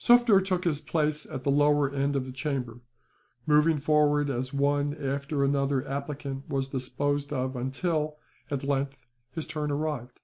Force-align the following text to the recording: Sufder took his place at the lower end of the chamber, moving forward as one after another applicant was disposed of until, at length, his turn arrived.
Sufder 0.00 0.40
took 0.44 0.64
his 0.64 0.80
place 0.80 1.26
at 1.26 1.44
the 1.44 1.50
lower 1.52 1.88
end 1.88 2.16
of 2.16 2.24
the 2.26 2.32
chamber, 2.32 2.80
moving 3.46 3.76
forward 3.78 4.28
as 4.30 4.52
one 4.52 4.92
after 4.96 5.44
another 5.44 5.86
applicant 5.88 6.48
was 6.50 6.66
disposed 6.66 7.32
of 7.32 7.54
until, 7.54 8.16
at 8.50 8.64
length, 8.64 8.96
his 9.30 9.46
turn 9.46 9.70
arrived. 9.70 10.18